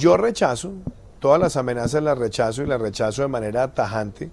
Yo 0.00 0.16
rechazo, 0.16 0.72
todas 1.18 1.38
las 1.38 1.58
amenazas 1.58 2.02
las 2.02 2.16
rechazo 2.16 2.62
y 2.62 2.66
las 2.66 2.80
rechazo 2.80 3.20
de 3.20 3.28
manera 3.28 3.74
tajante. 3.74 4.30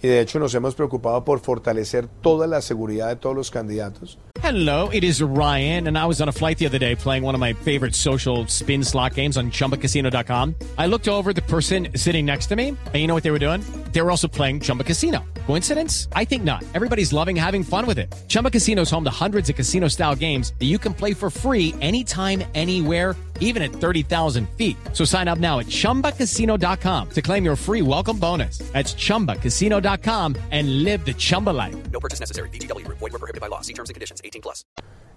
Y 0.00 0.06
de 0.06 0.20
hecho 0.20 0.38
nos 0.38 0.54
hemos 0.54 0.76
preocupado 0.76 1.24
por 1.24 1.40
fortalecer 1.40 2.06
toda 2.22 2.46
la 2.46 2.62
seguridad 2.62 3.08
de 3.08 3.16
todos 3.16 3.34
los 3.34 3.50
candidatos. 3.50 4.16
Hello, 4.40 4.88
it 4.92 5.02
is 5.02 5.20
Ryan, 5.20 5.88
and 5.88 5.98
I 5.98 6.06
was 6.06 6.20
on 6.20 6.28
a 6.28 6.32
flight 6.32 6.58
the 6.58 6.66
other 6.66 6.78
day 6.78 6.94
playing 6.94 7.24
one 7.24 7.34
of 7.34 7.40
my 7.40 7.52
favorite 7.52 7.96
social 7.96 8.46
spin 8.46 8.84
slot 8.84 9.14
games 9.14 9.36
on 9.36 9.50
chumbacasino.com. 9.50 10.54
I 10.78 10.86
looked 10.86 11.08
over 11.08 11.32
the 11.32 11.42
person 11.42 11.88
sitting 11.96 12.24
next 12.24 12.46
to 12.50 12.54
me, 12.54 12.68
and 12.68 12.94
you 12.94 13.08
know 13.08 13.14
what 13.14 13.24
they 13.24 13.32
were 13.32 13.40
doing? 13.40 13.60
They 13.92 14.02
were 14.02 14.10
also 14.10 14.28
playing 14.28 14.60
Chumba 14.60 14.84
Casino. 14.84 15.24
Coincidence? 15.46 16.08
I 16.14 16.24
think 16.24 16.44
not. 16.44 16.62
Everybody's 16.74 17.12
loving 17.12 17.34
having 17.34 17.64
fun 17.64 17.86
with 17.86 17.98
it. 17.98 18.14
Chumba 18.28 18.50
Casino 18.50 18.82
is 18.82 18.90
home 18.90 19.04
to 19.04 19.10
hundreds 19.10 19.48
of 19.50 19.56
casino 19.56 19.88
style 19.88 20.14
games 20.14 20.52
that 20.58 20.66
you 20.66 20.78
can 20.78 20.94
play 20.94 21.14
for 21.14 21.30
free 21.30 21.74
anytime, 21.80 22.44
anywhere, 22.54 23.16
even 23.40 23.62
at 23.62 23.72
30,000 23.72 24.48
feet. 24.50 24.76
So 24.92 25.04
sign 25.04 25.26
up 25.26 25.38
now 25.38 25.58
at 25.58 25.66
chumbacasino.com 25.66 27.10
to 27.10 27.22
claim 27.22 27.44
your 27.44 27.56
free 27.56 27.82
welcome 27.82 28.18
bonus. 28.18 28.58
That's 28.72 28.94
chumbacasino.com 28.94 30.36
and 30.50 30.84
live 30.84 31.04
the 31.04 31.14
Chumba 31.14 31.50
life. 31.50 31.76
No 31.90 31.98
purchase 31.98 32.20
necessary. 32.20 32.50
VGW 32.50 32.84
Group. 32.84 32.98
Void 32.98 33.12
were 33.12 33.18
prohibited 33.18 33.40
by 33.40 33.48
law. 33.48 33.62
See 33.62 33.72
terms 33.72 33.88
and 33.90 33.94
conditions. 33.94 34.20
18 34.22 34.42
plus. 34.42 34.64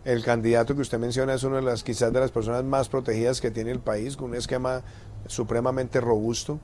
El 0.03 0.23
candidato 0.23 0.73
que 0.73 0.81
usted 0.81 0.97
menciona 0.97 1.35
es 1.35 1.43
una 1.43 1.57
de 1.57 1.61
las 1.61 1.83
quizás 1.83 2.11
de 2.11 2.19
las 2.19 2.31
personas 2.31 2.63
más 2.63 2.89
protegidas 2.89 3.39
que 3.39 3.51
tiene 3.51 3.69
el 3.69 3.79
país, 3.79 4.17
con 4.17 4.31
un 4.31 4.35
esquema 4.35 4.83
supremamente 5.27 6.01
robusto. 6.01 6.59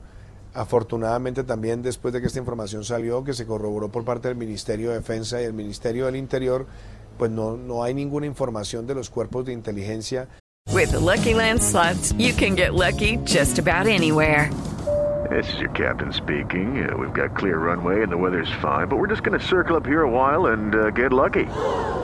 Afortunadamente 0.54 1.44
también 1.44 1.82
después 1.82 2.12
de 2.14 2.20
que 2.20 2.26
esta 2.26 2.38
información 2.38 2.84
salió, 2.84 3.24
que 3.24 3.34
se 3.34 3.46
corroboró 3.46 3.90
por 3.90 4.04
parte 4.04 4.28
del 4.28 4.36
Ministerio 4.36 4.90
de 4.90 4.96
Defensa 4.96 5.40
y 5.40 5.44
el 5.44 5.52
Ministerio 5.52 6.06
del 6.06 6.16
Interior, 6.16 6.66
pues 7.16 7.30
no, 7.30 7.56
no 7.56 7.82
hay 7.82 7.94
ninguna 7.94 8.26
información 8.26 8.86
de 8.86 8.94
los 8.94 9.10
cuerpos 9.10 9.44
de 9.44 9.52
inteligencia 9.52 10.28
With 10.72 10.92
the 10.92 11.00
Lucky 11.00 11.34
Land 11.34 11.62
slots, 11.62 12.12
you 12.12 12.32
can 12.32 12.54
get 12.54 12.74
lucky 12.74 13.16
just 13.24 13.58
about 13.58 13.86
anywhere. 13.86 14.52
This 15.28 15.52
is 15.52 15.60
your 15.60 15.70
captain 15.70 16.12
speaking. 16.12 16.88
Uh, 16.88 16.96
we've 16.96 17.12
got 17.12 17.36
clear 17.36 17.58
runway 17.58 18.02
and 18.02 18.12
the 18.12 18.16
weather's 18.16 18.52
fine, 18.62 18.86
but 18.86 18.96
we're 18.96 19.08
just 19.08 19.24
going 19.24 19.38
to 19.38 19.44
circle 19.44 19.76
up 19.76 19.84
here 19.84 20.02
a 20.02 20.08
while 20.08 20.46
and 20.52 20.74
uh, 20.74 20.90
get 20.90 21.12
lucky. 21.12 21.46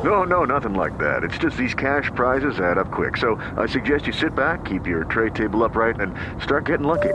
No, 0.02 0.24
no, 0.24 0.44
nothing 0.44 0.74
like 0.74 0.98
that. 0.98 1.22
It's 1.22 1.38
just 1.38 1.56
these 1.56 1.74
cash 1.74 2.10
prizes 2.14 2.58
add 2.58 2.78
up 2.78 2.90
quick. 2.90 3.16
So 3.16 3.36
I 3.56 3.66
suggest 3.66 4.06
you 4.08 4.12
sit 4.12 4.34
back, 4.34 4.64
keep 4.64 4.86
your 4.86 5.04
tray 5.04 5.30
table 5.30 5.62
upright, 5.62 6.00
and 6.00 6.12
start 6.42 6.66
getting 6.66 6.86
lucky. 6.86 7.14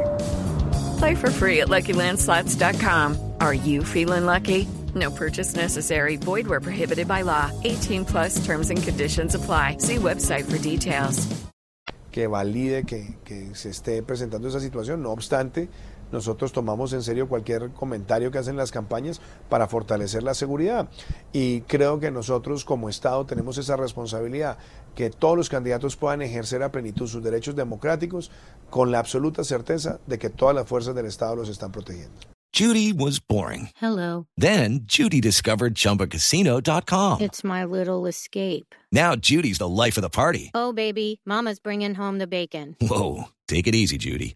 Play 1.00 1.16
for 1.16 1.32
free 1.32 1.62
at 1.62 1.70
LuckyLandSlots.com. 1.70 3.34
Are 3.40 3.54
you 3.54 3.84
feeling 3.84 4.26
lucky? 4.26 4.68
No 4.96 5.10
purchase 5.12 5.56
necessary. 5.56 6.18
Void 6.18 6.46
where 6.48 6.60
prohibited 6.62 7.08
by 7.08 7.22
law. 7.24 7.52
18 7.64 8.06
plus 8.06 8.46
terms 8.46 8.70
and 8.70 8.84
conditions 8.84 9.36
apply. 9.36 9.78
See 9.80 9.96
website 9.96 10.46
for 10.50 10.58
details. 10.58 11.28
que 12.12 12.28
valide 12.28 12.86
que, 12.86 13.16
que 13.24 13.54
se 13.56 13.70
esté 13.70 14.02
presentando 14.04 14.48
esa 14.48 14.60
situación. 14.60 15.02
No 15.02 15.12
obstante, 15.12 15.70
nosotros 16.12 16.52
tomamos 16.52 16.94
en 16.94 17.04
serio 17.04 17.28
cualquier 17.28 17.72
comentario 17.72 18.32
que 18.32 18.38
hacen 18.38 18.58
las 18.58 18.72
campañas 18.72 19.22
para 19.50 19.68
fortalecer 19.68 20.24
la 20.24 20.34
seguridad. 20.34 20.90
Y 21.34 21.62
creo 21.62 22.00
que 22.00 22.12
nosotros 22.12 22.66
como 22.66 22.90
Estado 22.90 23.26
tenemos 23.26 23.58
esa 23.58 23.78
responsabilidad, 23.78 24.58
que 24.96 25.10
todos 25.10 25.38
los 25.38 25.50
candidatos 25.50 25.96
puedan 25.96 26.22
ejercer 26.22 26.64
a 26.64 26.72
plenitud 26.72 27.08
sus 27.08 27.24
derechos 27.24 27.56
democráticos 27.56 28.32
con 28.70 28.92
la 28.92 29.00
absoluta 29.00 29.44
certeza 29.44 30.00
de 30.08 30.20
que 30.20 30.30
todas 30.30 30.56
las 30.56 30.68
fuerzas 30.68 30.96
del 30.96 31.06
Estado 31.06 31.36
los 31.36 31.50
están 31.50 31.72
protegiendo. 31.72 32.20
Judy 32.52 32.92
was 32.92 33.20
boring. 33.20 33.70
Hello. 33.76 34.26
Then 34.36 34.82
Judy 34.84 35.22
discovered 35.22 35.76
ChumbaCasino.com. 35.76 37.22
It's 37.22 37.44
my 37.44 37.64
little 37.64 38.08
escape. 38.08 38.74
Now 38.92 39.16
Judy's 39.16 39.60
the 39.60 39.68
life 39.68 39.98
of 39.98 40.02
the 40.02 40.10
party. 40.10 40.50
Oh, 40.56 40.74
baby, 40.74 41.22
Mama's 41.26 41.60
bringing 41.60 41.94
home 41.94 42.18
the 42.18 42.28
bacon. 42.28 42.76
Whoa, 42.82 43.26
take 43.48 43.68
it 43.68 43.76
easy, 43.76 43.98
Judy. 43.98 44.36